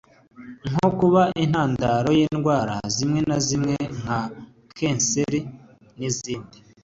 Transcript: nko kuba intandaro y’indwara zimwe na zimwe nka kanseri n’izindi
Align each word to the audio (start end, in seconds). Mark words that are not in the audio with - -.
nko 0.69 0.87
kuba 0.99 1.21
intandaro 1.43 2.09
y’indwara 2.17 2.75
zimwe 2.95 3.19
na 3.29 3.37
zimwe 3.47 3.75
nka 4.01 4.21
kanseri 4.77 5.39
n’izindi 5.97 6.57